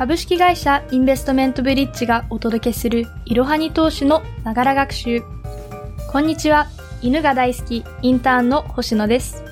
[0.00, 5.22] 株式会社インベストメントブリッジがお届けするいろはに投資のながら学習。
[6.10, 6.68] こんにちは。
[7.02, 9.44] 犬が大好きインターンの星野です。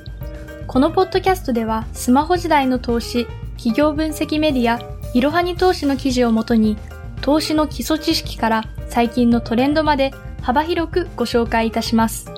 [0.66, 3.26] このポッドキャストではスマホ時代の投資、
[3.58, 4.80] 企業分析メディア、
[5.12, 6.78] いろはに投資の記事をもとに
[7.20, 12.32] 投資の基礎知識から最近のトレンドまで幅広くご紹介いたします。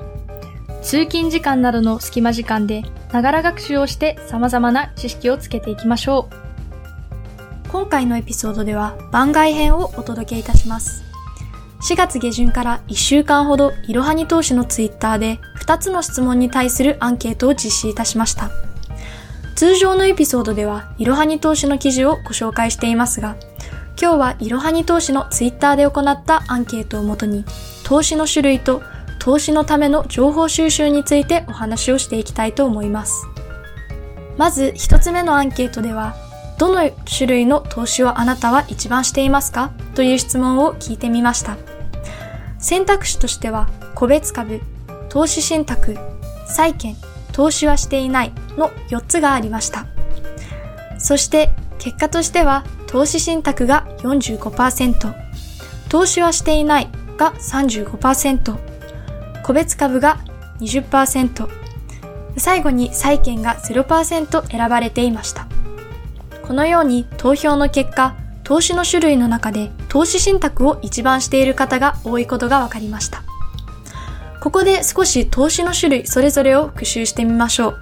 [0.82, 2.82] 通勤時間などの隙間時間で
[3.12, 6.49] ながら学習をして様々な知識をつけていきましょう。
[7.72, 11.04] 今回のエピソードでは番外編をお届けいたします。
[11.82, 18.50] 4月下旬から1週間ほどいろはに投資のツイッターで2つの質問に対するアンケートを実施いたしました。
[19.54, 23.36] 通常のエピソードではいろはに投資の記事をご紹介していますが、
[24.00, 27.44] 今日はいろはに投資のツイッターで行ったアンケートをもとに
[27.84, 28.82] 投資の種類と
[29.20, 33.26] 投資のための情報収集についてお話をしていきたいと思います。
[34.36, 36.16] まず一つ目のアンケートでは、
[36.60, 39.70] どの種類の投資をあなたは一番していますか？
[39.94, 41.56] という質問を聞いてみました。
[42.58, 44.60] 選択肢としては、個別株、
[45.08, 45.96] 投資信託、
[46.46, 46.96] 債券、
[47.32, 49.86] 投資はしていないの4つがありました。
[50.98, 55.14] そして結果としては、投資信託が45%、
[55.88, 58.56] 投資はしていないが35%、
[59.42, 60.18] 個別株が
[60.60, 61.48] 20%、
[62.36, 65.46] 最後に債券が0%選ばれていました。
[66.50, 73.22] このように投票の結果、投資の種類の中で投資信託を一番している方が多いことが分かりました。
[74.40, 77.80] ここで少し投資の種類それぞれを復習してみましょう。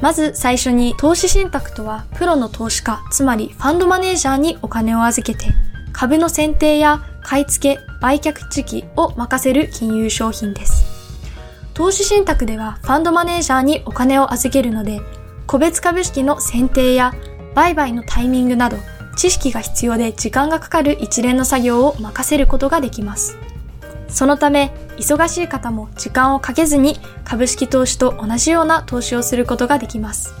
[0.00, 5.46] まず最初に投資信託とはプロの投資家、つまりファンドマネージャーにお金を預けて
[5.92, 10.84] 株の選定や買い付け、売却時期を任せる金融商品です。
[11.74, 15.00] 投資信託ではファンドマネージャーにお金を預けるので、
[15.48, 17.12] 個別株式の選定や
[17.58, 18.76] 売買のタイミングなど、
[19.16, 23.36] 知識が必要で時間がかかる一連の作業を任せることができます。
[24.06, 30.34] そのため、忙しい方も時間をかけずに株式投資と同じような投資をすることができます。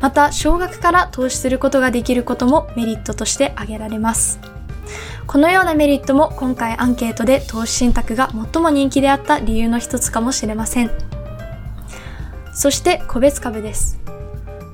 [0.00, 4.40] また、少額から投資することができることもメリットとして挙げられます。
[5.26, 10.90] このようなメリットも今回アンケートで投資信託が最も人気であった理由の一つかもしれません。
[12.54, 13.99] そして個別株です。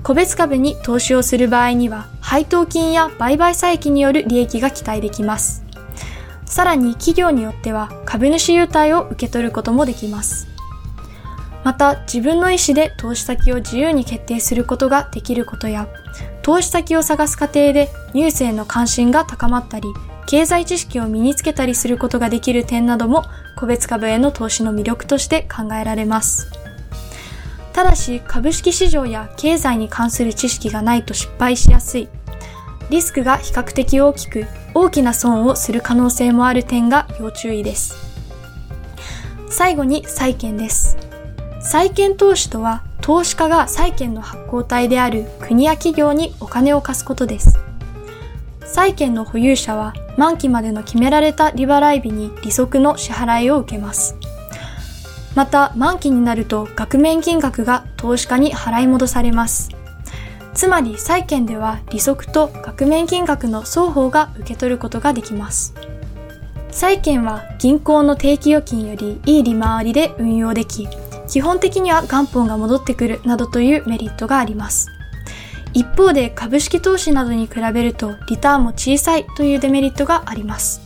[0.07, 5.65] 個別株に投資をする場合には、配当金や売買差益による利益が期待できます。
[6.45, 10.47] さらに企業によっては株主優待を受け取ることもできます。
[11.65, 15.89] また自分の意思で投資先を自由に決定することができることや、
[16.43, 19.89] 投資先を探す過程でニュースへの関心が高まったり、
[20.29, 23.25] 経済知識を身につけたりすることができる点なども
[23.59, 26.66] 個別株への投資の魅力として考えられます。
[27.77, 32.09] ただし株式市場や経済に関する知識がないと失敗しやすい。
[32.89, 37.95] リスクが比較的大きく大きな損をする可能性もある点が要注意です。
[39.51, 40.97] 最後に債券です。
[41.61, 47.59] 債券投資とは投資家が債券の発行体である国や企業にお金を貸すことです。
[48.65, 54.17] 債券の保有者は満期までの決められた利払い日に利息の支払いを受けます。
[55.37, 59.69] また、満期になると額面金額が投資家に払い戻されます。
[60.55, 65.75] つまり債券では利息と額面金額の双方が受け取ることができます。
[66.71, 70.89] 債券は銀行の定期預金よりいい利回りで運用でき、
[71.29, 74.89] 基本的には元本が戻ってくるなどというメリットがあります。
[75.75, 80.86] 一方で株式投資などに比べるとリターンも小さいというデメリットがあります。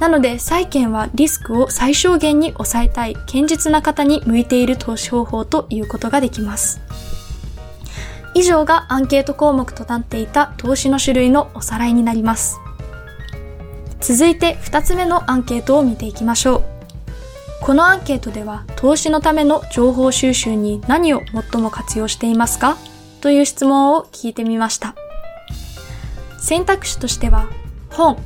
[0.00, 6.80] なので債券はリスクを最小限に抑えたい堅実な方に向いている投資方法ということができます。
[8.34, 12.58] 以上がアンケート項目となっていた投資の種類のおさらいになります。
[14.00, 16.62] 続いて2つ目のアンケートを見ていきましょう。
[17.60, 21.20] このアンケートでは投資のための情報収集に何を
[21.52, 22.78] 最も活用していますか？
[23.20, 24.94] という質問を聞いてみました。
[26.38, 27.50] 選択肢としては、
[27.90, 28.16] 本、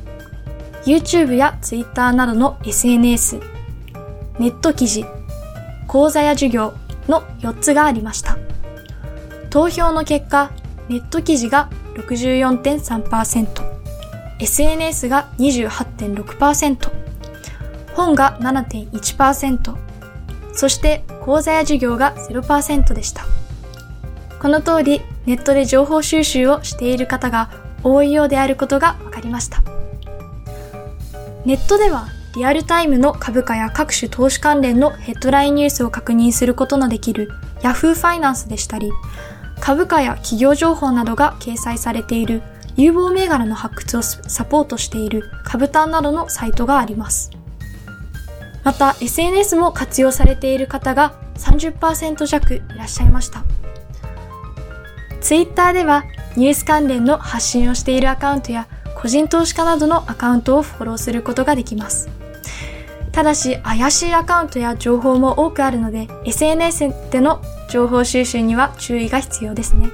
[0.85, 3.39] YouTube や Twitter などの SNS、
[4.37, 5.03] ネット記事、
[5.87, 6.73] 講座や授業
[7.07, 8.37] の4つがありました。
[9.49, 10.51] 投票の結果、
[10.87, 13.47] ネット記事が64.3%、
[14.39, 16.91] SNS が28.6%、
[17.95, 19.75] 本が7.1%、
[20.53, 23.25] そして講座や授業が0%でした。
[24.39, 27.49] この通りネットで情報収集をしている方が
[27.81, 29.74] 多いようであることが分かりました。
[31.45, 37.29] ネットではリアルタイムの株価や各種投資関連のヘッドラインニュースを確認することのできる
[37.61, 38.91] Yahoo ファイナンスでしたり、
[39.59, 42.41] 株価や企業情報などが掲載されている
[42.75, 47.29] 有望銘柄の発掘をサポートしている株単などのサイトがあります。
[48.63, 53.43] また SNS も活用されている方が30%弱いらっしゃいました。
[55.21, 56.05] Twitter では
[56.35, 58.67] ニュース関連の発信をしているアカウントや
[59.05, 62.09] 個人投資家などのアカウントをフォローすることができます。
[63.11, 69.91] ただし怪しいアカウントや情報も多くあるので SNS での情報収集には注意が必要ですね。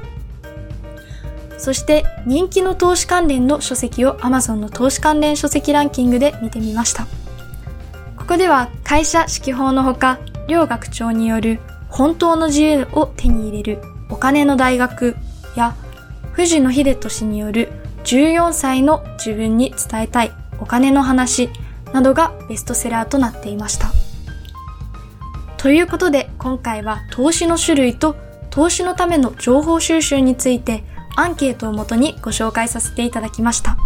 [1.57, 7.05] そして人気の投資関連の書籍を Amazon の投資関連書籍ランキングで見てみました。
[8.15, 11.59] ここでは会社指揮法のほか、両学長による
[11.89, 15.17] 本当の自由を手に入れるお金の大学
[15.57, 15.75] や
[16.31, 21.49] 藤野秀俊による14歳の自分に伝えたいお金の話
[21.93, 23.91] などがベストセラーとなっていました。
[25.57, 28.15] ということで今回は投資の種類と
[28.49, 30.83] 投資のための情報収集について
[31.15, 33.77] アンケートをもとにご紹介させていただきました。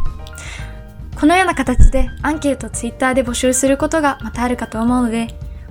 [1.20, 5.28] このような形でアンケートツイッターで募集することがまたあるかと思うので、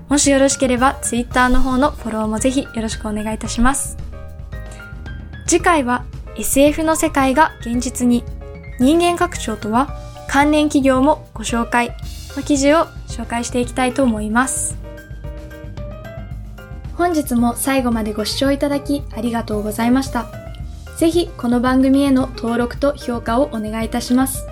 [0.08, 3.96] もしよろしければツイッターの方のフォローもぜひよろしくお願いいたします。
[5.46, 6.04] 次回は
[6.36, 8.24] SF の世界が現実に
[8.78, 9.96] 人間拡張とは
[10.28, 11.96] 関連企業もご紹介
[12.36, 14.76] の記事を紹介していきたいと思います。
[16.96, 20.26] 本日も最後までご視聴いただきありがとうございました。
[20.96, 24.46] ぜひこの番組への登録と評価をお願いいたします。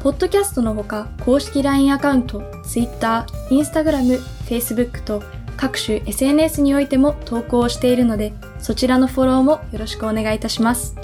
[0.00, 5.22] ポッドキャストのほか、公式 LINE アカウント、Twitter、Instagram、Facebook と
[5.56, 10.94] 各種 SNS においても投稿をしているので、そちらのフォローもよろしくお願いいたします。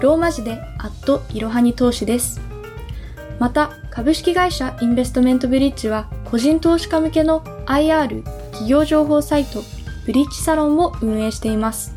[0.00, 2.40] ローマ字で、アットいろはに投資です。
[3.38, 9.62] また、株式会社インベストメントブリッジは、個人投資家向けの IR 企業情報サイト、
[10.04, 11.94] ブリッジサロンを運営しています。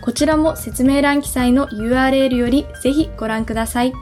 [0.00, 3.92] こちらも説明欄記載の URL よりぜひご覧ください。